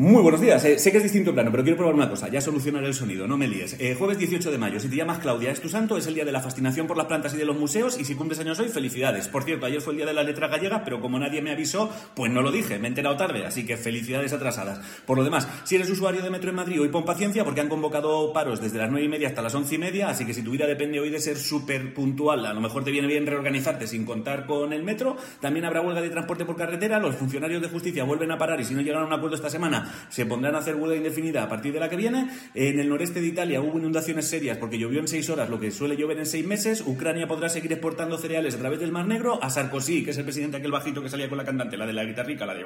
Muy 0.00 0.22
buenos 0.22 0.40
días. 0.40 0.64
Eh, 0.64 0.78
sé 0.78 0.92
que 0.92 0.96
es 0.96 1.02
distinto 1.02 1.34
plano, 1.34 1.50
pero 1.50 1.62
quiero 1.62 1.76
probar 1.76 1.94
una 1.94 2.08
cosa. 2.08 2.30
Ya 2.30 2.40
solucionaré 2.40 2.86
el 2.86 2.94
sonido, 2.94 3.28
no 3.28 3.36
me 3.36 3.46
líes. 3.46 3.76
Eh, 3.78 3.94
jueves 3.94 4.16
18 4.16 4.50
de 4.50 4.56
mayo. 4.56 4.80
Si 4.80 4.88
te 4.88 4.96
llamas 4.96 5.18
Claudia, 5.18 5.50
es 5.50 5.60
tu 5.60 5.68
santo, 5.68 5.98
es 5.98 6.06
el 6.06 6.14
día 6.14 6.24
de 6.24 6.32
la 6.32 6.40
fascinación 6.40 6.86
por 6.86 6.96
las 6.96 7.04
plantas 7.04 7.34
y 7.34 7.36
de 7.36 7.44
los 7.44 7.54
museos. 7.54 8.00
Y 8.00 8.06
si 8.06 8.14
cumples 8.14 8.40
años 8.40 8.58
hoy, 8.60 8.70
felicidades. 8.70 9.28
Por 9.28 9.44
cierto, 9.44 9.66
ayer 9.66 9.82
fue 9.82 9.92
el 9.92 9.98
día 9.98 10.06
de 10.06 10.14
la 10.14 10.22
letra 10.22 10.48
gallega, 10.48 10.84
pero 10.84 11.02
como 11.02 11.18
nadie 11.18 11.42
me 11.42 11.50
avisó, 11.50 11.90
pues 12.14 12.32
no 12.32 12.40
lo 12.40 12.50
dije. 12.50 12.78
Me 12.78 12.86
he 12.86 12.88
enterado 12.88 13.18
tarde, 13.18 13.44
así 13.44 13.66
que 13.66 13.76
felicidades 13.76 14.32
atrasadas. 14.32 14.80
Por 15.04 15.18
lo 15.18 15.24
demás, 15.24 15.46
si 15.64 15.74
eres 15.74 15.90
usuario 15.90 16.22
de 16.22 16.30
Metro 16.30 16.48
en 16.48 16.56
Madrid, 16.56 16.80
hoy 16.80 16.88
pon 16.88 17.04
paciencia 17.04 17.44
porque 17.44 17.60
han 17.60 17.68
convocado 17.68 18.32
paros 18.32 18.62
desde 18.62 18.78
las 18.78 18.90
9 18.90 19.04
y 19.04 19.08
media 19.10 19.28
hasta 19.28 19.42
las 19.42 19.54
11 19.54 19.74
y 19.74 19.78
media. 19.78 20.08
Así 20.08 20.24
que 20.24 20.32
si 20.32 20.40
tu 20.42 20.52
vida 20.52 20.66
depende 20.66 20.98
hoy 20.98 21.10
de 21.10 21.20
ser 21.20 21.36
súper 21.36 21.92
puntual, 21.92 22.46
a 22.46 22.54
lo 22.54 22.62
mejor 22.62 22.84
te 22.84 22.90
viene 22.90 23.06
bien 23.06 23.26
reorganizarte 23.26 23.86
sin 23.86 24.06
contar 24.06 24.46
con 24.46 24.72
el 24.72 24.82
metro. 24.82 25.18
También 25.40 25.66
habrá 25.66 25.82
huelga 25.82 26.00
de 26.00 26.08
transporte 26.08 26.46
por 26.46 26.56
carretera. 26.56 26.98
Los 26.98 27.16
funcionarios 27.16 27.60
de 27.60 27.68
justicia 27.68 28.04
vuelven 28.04 28.30
a 28.30 28.38
parar 28.38 28.58
y 28.62 28.64
si 28.64 28.72
no 28.72 28.80
llegan 28.80 29.02
a 29.02 29.06
un 29.06 29.12
acuerdo 29.12 29.36
esta 29.36 29.50
semana, 29.50 29.88
se 30.08 30.26
pondrán 30.26 30.54
a 30.54 30.58
hacer 30.58 30.76
huelga 30.76 30.96
indefinida 30.96 31.42
a 31.42 31.48
partir 31.48 31.72
de 31.72 31.80
la 31.80 31.88
que 31.88 31.96
viene. 31.96 32.28
En 32.54 32.78
el 32.78 32.88
noreste 32.88 33.20
de 33.20 33.26
Italia 33.26 33.60
hubo 33.60 33.78
inundaciones 33.78 34.26
serias 34.26 34.58
porque 34.58 34.78
llovió 34.78 35.00
en 35.00 35.08
seis 35.08 35.28
horas 35.30 35.50
lo 35.50 35.60
que 35.60 35.70
suele 35.70 35.96
llover 35.96 36.18
en 36.18 36.26
seis 36.26 36.46
meses. 36.46 36.82
Ucrania 36.86 37.26
podrá 37.26 37.48
seguir 37.48 37.72
exportando 37.72 38.18
cereales 38.18 38.54
a 38.54 38.58
través 38.58 38.80
del 38.80 38.92
Mar 38.92 39.06
Negro. 39.06 39.42
A 39.42 39.50
Sarkozy, 39.50 40.04
que 40.04 40.10
es 40.10 40.18
el 40.18 40.24
presidente 40.24 40.56
aquel 40.56 40.72
bajito 40.72 41.02
que 41.02 41.08
salía 41.08 41.28
con 41.28 41.38
la 41.38 41.44
cantante, 41.44 41.76
la 41.76 41.86
de 41.86 41.92
la 41.92 42.04
guitarrica, 42.04 42.46
la 42.46 42.54
de 42.54 42.64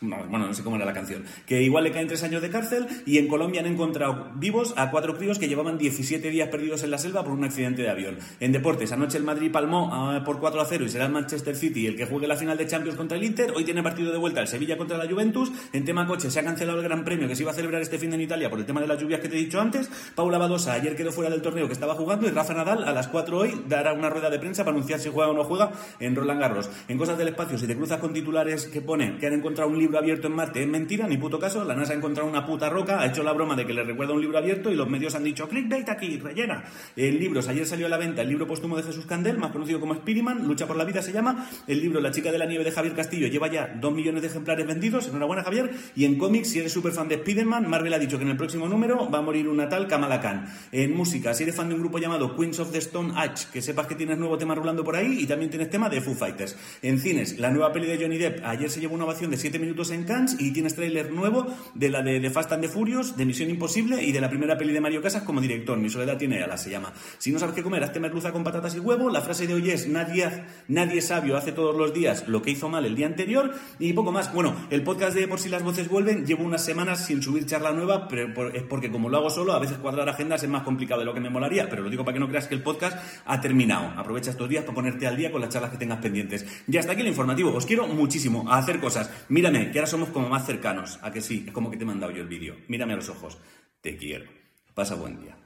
no, 0.00 0.16
bueno, 0.28 0.46
no 0.46 0.54
sé 0.54 0.62
cómo 0.62 0.76
era 0.76 0.84
la 0.84 0.92
canción, 0.92 1.24
que 1.46 1.62
igual 1.62 1.84
le 1.84 1.92
caen 1.92 2.06
tres 2.06 2.22
años 2.22 2.42
de 2.42 2.50
cárcel. 2.50 2.86
Y 3.06 3.18
en 3.18 3.28
Colombia 3.28 3.60
han 3.60 3.66
encontrado 3.66 4.30
vivos 4.36 4.74
a 4.76 4.90
cuatro 4.90 5.16
críos 5.16 5.38
que 5.38 5.48
llevaban 5.48 5.78
17 5.78 6.30
días 6.30 6.48
perdidos 6.48 6.82
en 6.82 6.90
la 6.90 6.98
selva 6.98 7.24
por 7.24 7.32
un 7.32 7.44
accidente 7.44 7.82
de 7.82 7.90
avión. 7.90 8.18
En 8.40 8.52
deportes, 8.52 8.92
anoche 8.92 9.18
el 9.18 9.24
Madrid 9.24 9.50
palmó 9.50 9.90
ah, 9.92 10.22
por 10.24 10.40
4 10.40 10.60
a 10.60 10.64
0 10.64 10.84
y 10.84 10.88
será 10.88 11.06
el 11.06 11.12
Manchester 11.12 11.56
City 11.56 11.86
el 11.86 11.96
que 11.96 12.06
juegue 12.06 12.26
la 12.26 12.36
final 12.36 12.58
de 12.58 12.66
Champions 12.66 12.96
contra 12.96 13.16
el 13.16 13.24
Inter. 13.24 13.52
Hoy 13.54 13.64
tiene 13.64 13.82
partido 13.82 14.12
de 14.12 14.18
vuelta 14.18 14.40
el 14.40 14.48
Sevilla 14.48 14.76
contra 14.76 14.98
la 14.98 15.08
Juventus. 15.08 15.50
En 15.72 15.83
tema 15.84 16.06
coche 16.06 16.30
se 16.30 16.40
ha 16.40 16.44
cancelado 16.44 16.78
el 16.78 16.84
Gran 16.84 17.04
Premio 17.04 17.28
que 17.28 17.36
se 17.36 17.42
iba 17.42 17.52
a 17.52 17.54
celebrar 17.54 17.82
este 17.82 17.98
fin 17.98 18.10
de 18.10 18.14
en 18.14 18.20
Italia 18.20 18.48
por 18.48 18.58
el 18.58 18.64
tema 18.64 18.80
de 18.80 18.86
las 18.86 19.00
lluvias 19.00 19.20
que 19.20 19.28
te 19.28 19.36
he 19.36 19.40
dicho 19.40 19.60
antes. 19.60 19.90
Paula 20.14 20.38
Badosa 20.38 20.72
ayer 20.72 20.96
quedó 20.96 21.12
fuera 21.12 21.30
del 21.30 21.42
torneo 21.42 21.66
que 21.66 21.72
estaba 21.72 21.94
jugando 21.94 22.26
y 22.26 22.30
Rafa 22.30 22.54
Nadal 22.54 22.84
a 22.84 22.92
las 22.92 23.08
4 23.08 23.36
hoy 23.36 23.62
dará 23.68 23.92
una 23.92 24.08
rueda 24.08 24.30
de 24.30 24.38
prensa 24.38 24.64
para 24.64 24.76
anunciar 24.76 25.00
si 25.00 25.10
juega 25.10 25.30
o 25.30 25.34
no 25.34 25.44
juega 25.44 25.72
en 26.00 26.14
Roland 26.14 26.40
Garros. 26.40 26.70
En 26.88 26.96
cosas 26.96 27.18
del 27.18 27.28
espacio, 27.28 27.58
si 27.58 27.66
te 27.66 27.76
cruzas 27.76 27.98
con 27.98 28.12
titulares 28.12 28.66
que 28.66 28.80
ponen 28.80 29.18
que 29.18 29.26
han 29.26 29.34
encontrado 29.34 29.70
un 29.70 29.78
libro 29.78 29.98
abierto 29.98 30.28
en 30.28 30.34
Marte, 30.34 30.62
es 30.62 30.68
mentira, 30.68 31.06
ni 31.06 31.16
puto 31.16 31.38
caso. 31.38 31.64
La 31.64 31.74
NASA 31.74 31.92
ha 31.92 31.96
encontrado 31.96 32.28
una 32.28 32.46
puta 32.46 32.68
roca, 32.70 33.00
ha 33.00 33.06
hecho 33.06 33.22
la 33.22 33.32
broma 33.32 33.56
de 33.56 33.66
que 33.66 33.74
le 33.74 33.82
recuerda 33.82 34.14
un 34.14 34.20
libro 34.20 34.38
abierto 34.38 34.70
y 34.70 34.76
los 34.76 34.88
medios 34.88 35.14
han 35.14 35.24
dicho 35.24 35.48
clickbait 35.48 35.88
aquí, 35.88 36.18
rellena. 36.18 36.64
El 36.96 37.18
libro, 37.18 37.40
ayer 37.46 37.66
salió 37.66 37.86
a 37.86 37.88
la 37.88 37.98
venta 37.98 38.22
el 38.22 38.28
libro 38.28 38.46
póstumo 38.46 38.76
de 38.76 38.82
Jesús 38.82 39.06
Candel, 39.06 39.38
más 39.38 39.50
conocido 39.50 39.80
como 39.80 39.94
Spiderman, 39.94 40.46
Lucha 40.46 40.66
por 40.66 40.76
la 40.76 40.84
vida 40.84 41.02
se 41.02 41.12
llama. 41.12 41.48
El 41.66 41.80
libro 41.80 42.00
La 42.00 42.10
chica 42.10 42.30
de 42.30 42.38
la 42.38 42.46
nieve 42.46 42.64
de 42.64 42.70
Javier 42.70 42.94
Castillo 42.94 43.26
lleva 43.26 43.48
ya 43.48 43.74
dos 43.80 43.92
millones 43.92 44.22
de 44.22 44.28
ejemplares 44.28 44.66
vendidos. 44.66 45.08
Enhorabuena, 45.08 45.42
Javier. 45.42 45.70
Y 45.94 46.04
en 46.04 46.18
cómics, 46.18 46.48
si 46.48 46.58
eres 46.58 46.72
súper 46.72 46.92
fan 46.92 47.08
de 47.08 47.16
Spiderman, 47.16 47.68
Marvel 47.68 47.92
ha 47.94 47.98
dicho 47.98 48.18
que 48.18 48.24
en 48.24 48.30
el 48.30 48.36
próximo 48.36 48.68
número 48.68 49.10
va 49.10 49.18
a 49.18 49.22
morir 49.22 49.48
una 49.48 49.68
tal 49.68 49.86
Kamala 49.86 50.20
Khan. 50.20 50.46
En 50.72 50.94
música, 50.96 51.34
si 51.34 51.42
eres 51.42 51.54
fan 51.54 51.68
de 51.68 51.74
un 51.74 51.80
grupo 51.80 51.98
llamado 51.98 52.36
Queens 52.36 52.60
of 52.60 52.72
the 52.72 52.78
Stone 52.78 53.12
Age, 53.16 53.46
que 53.52 53.62
sepas 53.62 53.86
que 53.86 53.94
tienes 53.94 54.18
nuevo 54.18 54.38
tema 54.38 54.54
rulando 54.54 54.84
por 54.84 54.96
ahí 54.96 55.18
y 55.20 55.26
también 55.26 55.50
tienes 55.50 55.70
tema 55.70 55.88
de 55.88 56.00
Foo 56.00 56.14
Fighters. 56.14 56.56
En 56.82 56.98
cines, 56.98 57.38
la 57.38 57.50
nueva 57.50 57.72
peli 57.72 57.86
de 57.86 57.98
Johnny 57.98 58.18
Depp, 58.18 58.44
ayer 58.44 58.70
se 58.70 58.80
llevó 58.80 58.94
una 58.94 59.04
ovación 59.04 59.30
de 59.30 59.36
7 59.36 59.58
minutos 59.58 59.90
en 59.90 60.04
Cannes 60.04 60.36
y 60.38 60.52
tienes 60.52 60.74
tráiler 60.74 61.10
nuevo 61.10 61.46
de 61.74 61.90
la 61.90 62.02
de, 62.02 62.20
The 62.20 62.30
Fast 62.30 62.52
and 62.52 62.62
the 62.62 62.68
Furious, 62.68 63.16
de 63.16 63.24
Misión 63.24 63.50
Imposible 63.50 64.02
y 64.02 64.12
de 64.12 64.20
la 64.20 64.28
primera 64.28 64.56
peli 64.56 64.72
de 64.72 64.80
Mario 64.80 65.02
Casas 65.02 65.22
como 65.22 65.40
director. 65.40 65.78
Mi 65.78 65.90
soledad 65.90 66.16
tiene 66.16 66.42
alas, 66.42 66.62
se 66.62 66.70
llama. 66.70 66.92
Si 67.18 67.32
no 67.32 67.38
sabes 67.38 67.54
qué 67.54 67.62
comer, 67.62 67.82
hazte 67.82 68.00
merluza 68.00 68.32
con 68.32 68.44
patatas 68.44 68.74
y 68.74 68.80
huevo. 68.80 69.10
La 69.10 69.20
frase 69.20 69.46
de 69.46 69.54
hoy 69.54 69.70
es, 69.70 69.88
nadie, 69.88 70.28
nadie 70.68 71.02
sabio 71.02 71.36
hace 71.36 71.52
todos 71.52 71.76
los 71.76 71.92
días 71.92 72.28
lo 72.28 72.42
que 72.42 72.50
hizo 72.50 72.68
mal 72.68 72.84
el 72.84 72.94
día 72.94 73.06
anterior 73.06 73.52
y 73.78 73.92
poco 73.92 74.12
más. 74.12 74.32
Bueno, 74.32 74.54
el 74.70 74.82
podcast 74.82 75.16
de 75.16 75.28
Por 75.28 75.40
si 75.40 75.48
las 75.48 75.62
voces 75.64 75.88
vuelven, 75.88 76.26
llevo 76.26 76.44
unas 76.44 76.64
semanas 76.64 77.04
sin 77.04 77.22
subir 77.22 77.46
charla 77.46 77.72
nueva, 77.72 78.06
pero 78.08 78.52
es 78.52 78.62
porque 78.62 78.90
como 78.90 79.08
lo 79.08 79.16
hago 79.16 79.30
solo, 79.30 79.52
a 79.52 79.58
veces 79.58 79.78
cuadrar 79.78 80.08
agendas 80.08 80.42
es 80.42 80.48
más 80.48 80.62
complicado 80.62 81.00
de 81.00 81.06
lo 81.06 81.14
que 81.14 81.20
me 81.20 81.30
molaría, 81.30 81.68
pero 81.68 81.82
lo 81.82 81.90
digo 81.90 82.04
para 82.04 82.14
que 82.14 82.20
no 82.20 82.28
creas 82.28 82.46
que 82.46 82.54
el 82.54 82.62
podcast 82.62 82.98
ha 83.24 83.40
terminado. 83.40 83.98
Aprovecha 83.98 84.30
estos 84.30 84.48
días 84.48 84.64
para 84.64 84.74
ponerte 84.74 85.06
al 85.06 85.16
día 85.16 85.32
con 85.32 85.40
las 85.40 85.50
charlas 85.50 85.70
que 85.70 85.78
tengas 85.78 85.98
pendientes. 85.98 86.46
Y 86.68 86.76
hasta 86.76 86.92
aquí 86.92 87.00
el 87.00 87.08
informativo. 87.08 87.52
Os 87.52 87.66
quiero 87.66 87.86
muchísimo 87.88 88.44
a 88.48 88.58
hacer 88.58 88.80
cosas. 88.80 89.10
Mírame, 89.28 89.70
que 89.70 89.78
ahora 89.78 89.90
somos 89.90 90.10
como 90.10 90.28
más 90.28 90.46
cercanos. 90.46 90.98
A 91.02 91.10
que 91.10 91.20
sí, 91.20 91.44
es 91.46 91.52
como 91.52 91.70
que 91.70 91.76
te 91.76 91.84
he 91.84 91.86
mandado 91.86 92.12
yo 92.12 92.22
el 92.22 92.28
vídeo. 92.28 92.56
Mírame 92.68 92.92
a 92.92 92.96
los 92.96 93.08
ojos. 93.08 93.38
Te 93.80 93.96
quiero. 93.96 94.26
Pasa 94.74 94.94
buen 94.94 95.20
día. 95.20 95.43